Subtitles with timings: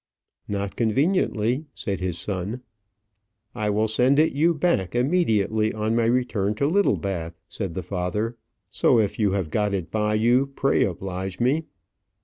[0.47, 2.61] "Not conveniently," said his son.
[3.53, 8.35] "I will send it you back immediately on my return to Littlebath," said the father;
[8.71, 11.65] "so if you have got it by you, pray oblige me."